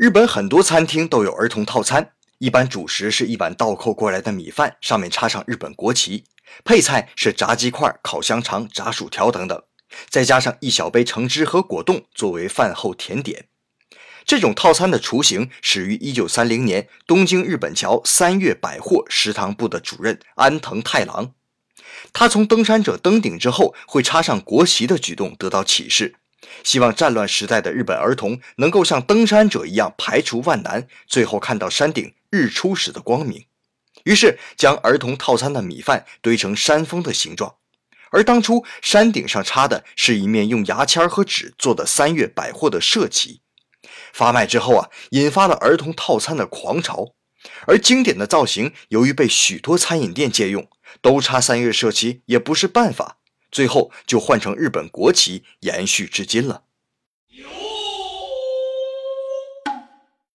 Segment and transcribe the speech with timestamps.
[0.00, 6.24] 日本很多餐厅都有儿童套餐，一般主食是一碗倒扣过来的米饭，上面插上日本国旗，
[6.64, 9.62] 配菜是炸鸡块、烤香肠、炸薯条等等，
[10.08, 13.48] 再加上一小杯橙汁和果冻作为饭后甜点。
[14.24, 21.34] 这种套餐的雏形始于1930年东京日本桥三月百货食堂部的主任安藤太郎，
[22.14, 26.19] 他从登山者登顶之后会插上国旗的举动得到启示。
[26.64, 33.46] 希望战乱时代的日本儿童能够像登山者一样排除万难，最后看到山顶日出时的光明。
[34.04, 37.56] 于是将儿童套餐的米饭堆成山峰的形状，
[38.10, 43.42] 而当初山顶上插的是一面用牙签和纸做的三月百货的社旗。
[44.12, 47.14] 发卖之后啊，引发了儿童套餐的狂潮。
[47.66, 50.68] 而经典的造型由于被许多餐饮店借用，
[51.00, 53.18] 都插三月社旗也不是办法。
[53.50, 56.64] 最后就换成日本国旗，延续至今了。